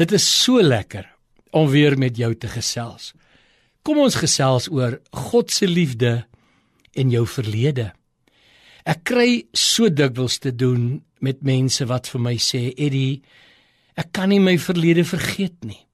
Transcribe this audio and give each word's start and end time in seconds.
Dit 0.00 0.14
is 0.16 0.24
so 0.24 0.62
lekker 0.64 1.04
om 1.52 1.68
weer 1.68 1.98
met 1.98 2.16
jou 2.16 2.30
te 2.32 2.48
gesels. 2.48 3.10
Kom 3.84 3.98
ons 4.00 4.16
gesels 4.16 4.70
oor 4.72 4.96
God 5.28 5.52
se 5.52 5.68
liefde 5.68 6.22
en 6.96 7.12
jou 7.12 7.26
verlede. 7.28 7.90
Ek 8.88 9.02
kry 9.10 9.42
so 9.52 9.90
dikwels 9.92 10.38
te 10.40 10.54
doen 10.56 11.02
met 11.20 11.44
mense 11.44 11.84
wat 11.84 12.08
vir 12.08 12.20
my 12.20 12.36
sê, 12.40 12.72
"Eddie, 12.78 13.22
ek 13.96 14.12
kan 14.12 14.30
nie 14.30 14.40
my 14.40 14.56
verlede 14.56 15.04
vergeet 15.04 15.64
nie. 15.64 15.86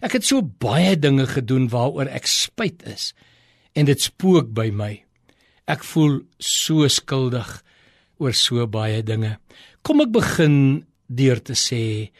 Ek 0.00 0.12
het 0.12 0.24
so 0.24 0.40
baie 0.40 0.96
dinge 0.96 1.26
gedoen 1.26 1.68
waaroor 1.68 2.08
ek 2.08 2.26
spyt 2.26 2.82
is 2.86 3.12
en 3.74 3.84
dit 3.84 4.00
spook 4.00 4.54
by 4.54 4.70
my. 4.70 5.04
Ek 5.68 5.84
voel 5.84 6.22
so 6.38 6.88
skuldig 6.88 7.62
oor 8.18 8.32
so 8.32 8.66
baie 8.66 9.02
dinge." 9.02 9.36
Kom 9.82 10.00
ek 10.00 10.10
begin 10.10 10.86
deur 11.08 11.42
te 11.42 11.52
sê, 11.52 12.10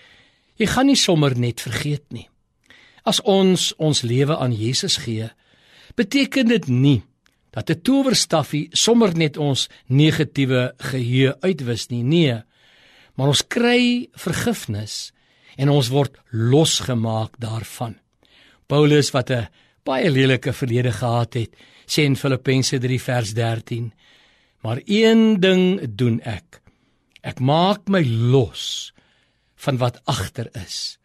Jy 0.62 0.68
gaan 0.70 0.86
nie 0.86 0.98
sommer 0.98 1.34
net 1.34 1.58
vergeet 1.58 2.04
nie. 2.14 2.28
As 3.02 3.18
ons 3.26 3.72
ons 3.82 4.04
lewe 4.06 4.36
aan 4.38 4.52
Jesus 4.54 5.00
gee, 5.02 5.26
beteken 5.98 6.52
dit 6.52 6.68
nie 6.70 7.00
dat 7.50 7.70
'n 7.70 7.82
towerstafie 7.82 8.68
sommer 8.70 9.10
net 9.16 9.36
ons 9.36 9.68
negatiewe 9.88 10.72
geheue 10.78 11.34
uitwis 11.42 11.88
nie. 11.90 12.02
Nee. 12.02 12.42
Maar 13.16 13.28
ons 13.28 13.46
kry 13.48 14.08
vergifnis 14.14 15.12
en 15.56 15.68
ons 15.68 15.88
word 15.88 16.16
losgemaak 16.30 17.34
daarvan. 17.38 17.98
Paulus 18.66 19.10
wat 19.10 19.30
'n 19.30 19.48
baie 19.84 20.10
lelike 20.10 20.52
verlede 20.52 20.92
gehad 20.92 21.34
het, 21.34 21.50
sê 21.86 22.04
in 22.04 22.16
Filippense 22.16 22.78
3 22.78 23.00
vers 23.00 23.34
13: 23.34 23.92
Maar 24.62 24.80
een 24.84 25.40
ding 25.40 25.96
doen 25.96 26.20
ek. 26.20 26.62
Ek 27.20 27.40
maak 27.40 27.88
my 27.88 28.04
los 28.04 28.91
van 29.62 29.78
wat 29.78 30.00
agter 30.10 30.50
is 30.58 30.98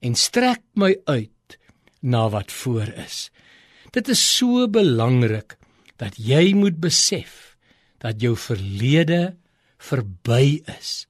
en 0.00 0.14
strek 0.14 0.62
my 0.78 0.94
uit 1.04 1.58
na 2.00 2.28
wat 2.30 2.52
voor 2.52 2.88
is. 3.04 3.28
Dit 3.90 4.08
is 4.08 4.20
so 4.36 4.68
belangrik 4.70 5.56
dat 5.98 6.16
jy 6.16 6.54
moet 6.54 6.78
besef 6.80 7.56
dat 7.98 8.22
jou 8.22 8.36
verlede 8.38 9.34
verby 9.82 10.60
is. 10.78 11.08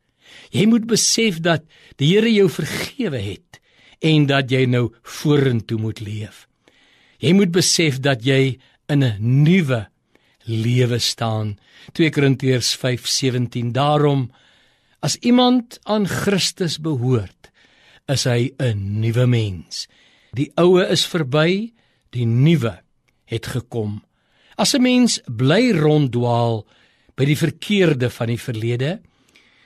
Jy 0.52 0.64
moet 0.68 0.86
besef 0.88 1.40
dat 1.44 1.64
die 2.00 2.14
Here 2.14 2.30
jou 2.32 2.48
vergewe 2.52 3.20
het 3.20 3.60
en 4.04 4.28
dat 4.30 4.50
jy 4.52 4.64
nou 4.70 4.88
vorentoe 5.02 5.78
moet 5.80 6.00
leef. 6.00 6.46
Jy 7.18 7.34
moet 7.34 7.52
besef 7.52 7.98
dat 8.00 8.24
jy 8.24 8.58
in 8.88 9.04
'n 9.04 9.16
nuwe 9.20 9.88
lewe 10.46 10.98
staan. 10.98 11.58
2 11.92 12.10
Korintiërs 12.10 12.76
5:17 12.76 13.72
Daarom 13.72 14.30
As 15.00 15.16
iemand 15.22 15.78
aan 15.82 16.08
Christus 16.10 16.78
behoort, 16.82 17.50
is 18.08 18.24
hy 18.24 18.50
'n 18.58 19.00
nuwe 19.00 19.26
mens. 19.26 19.86
Die 20.32 20.50
ou 20.56 20.80
is 20.82 21.06
verby, 21.06 21.72
die 22.10 22.26
nuwe 22.26 22.80
het 23.24 23.46
gekom. 23.46 24.02
As 24.56 24.74
'n 24.74 24.82
mens 24.82 25.20
bly 25.26 25.70
ronddwaal 25.72 26.66
by 27.14 27.24
die 27.24 27.36
verkeerde 27.36 28.10
van 28.10 28.26
die 28.26 28.40
verlede, 28.40 29.00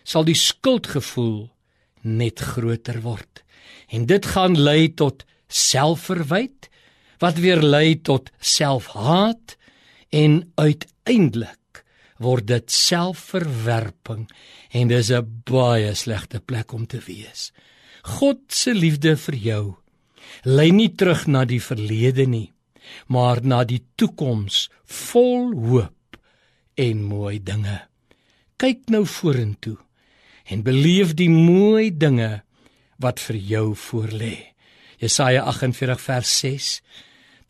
sal 0.05 0.25
die 0.25 0.35
skuldgevoel 0.35 1.51
net 2.03 2.41
groter 2.41 3.01
word. 3.01 3.43
En 3.89 4.07
dit 4.07 4.27
gaan 4.27 4.59
lei 4.59 4.89
tot 4.95 5.25
selfverwyd 5.49 6.69
wat 7.19 7.39
weer 7.39 7.63
lei 7.63 8.01
tot 8.03 8.31
selfhaat 8.41 9.57
en 10.11 10.53
uiteindelik 10.55 11.62
word 12.23 12.49
dit 12.49 12.73
selfverwerping 12.73 14.27
en 14.73 14.89
dis 14.89 15.11
'n 15.11 15.43
baie 15.45 15.95
slegte 15.95 16.41
plek 16.41 16.73
om 16.73 16.87
te 16.87 17.01
wees. 17.07 17.53
God 18.03 18.39
se 18.49 18.75
liefde 18.75 19.17
vir 19.17 19.35
jou 19.35 19.77
lei 20.45 20.71
nie 20.73 20.89
terug 20.89 21.27
na 21.27 21.45
die 21.45 21.61
verlede 21.61 22.27
nie, 22.27 22.53
maar 23.07 23.43
na 23.45 23.65
die 23.65 23.83
toekoms 23.97 24.69
vol 24.85 25.53
hoop 25.55 26.17
en 26.75 27.03
mooi 27.03 27.39
dinge. 27.43 27.81
Kyk 28.57 28.89
nou 28.89 29.05
vorentoe 29.07 29.79
en 30.45 30.63
beleef 30.63 31.15
die 31.15 31.31
mooi 31.31 31.91
dinge 31.91 32.43
wat 32.99 33.21
vir 33.21 33.37
jou 33.37 33.75
voorlê. 33.75 34.55
Jesaja 34.99 35.43
48 35.45 36.01
vers 36.01 36.39
6 36.39 36.81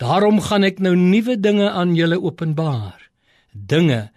Daarom 0.03 0.41
gaan 0.43 0.65
ek 0.67 0.81
nou 0.83 0.97
nuwe 0.99 1.37
dinge 1.39 1.69
aan 1.71 1.93
julle 1.95 2.19
openbaar. 2.19 2.99
Dinge 3.53 4.11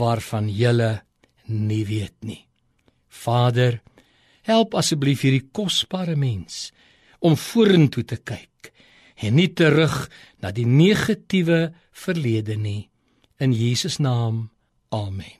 waarvan 0.00 0.48
julle 0.48 1.02
nie 1.46 1.84
weet 1.86 2.16
nie. 2.24 2.44
Vader, 3.08 3.80
help 4.48 4.74
asseblief 4.78 5.24
hierdie 5.26 5.48
kosbare 5.52 6.16
mens 6.16 6.70
om 7.20 7.36
vorentoe 7.36 8.06
te 8.08 8.16
kyk 8.16 8.72
en 9.20 9.36
nie 9.36 9.50
terug 9.52 10.06
na 10.40 10.52
die 10.56 10.66
negatiewe 10.66 11.74
verlede 11.92 12.56
nie. 12.56 12.88
In 13.40 13.52
Jesus 13.52 14.00
naam. 14.00 14.48
Amen. 14.90 15.39